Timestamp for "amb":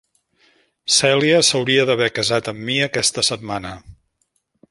2.53-2.65